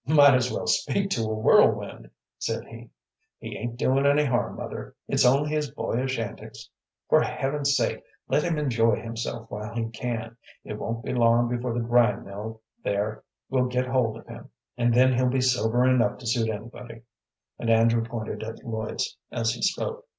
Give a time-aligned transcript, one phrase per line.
[0.07, 2.09] "Might as well speak to a whirlwind,"
[2.39, 2.89] said he.
[3.37, 6.67] "He ain't doin' any harm, mother; it's only his boyish antics.
[7.07, 11.75] For Heaven's sake, let him enjoy himself while he can, it won't be long before
[11.75, 15.85] the grind mill in there will get hold of him, and then he'll be sober
[15.85, 17.03] enough to suit anybody,"
[17.59, 20.07] and Andrew pointed at Lloyd's as he spoke.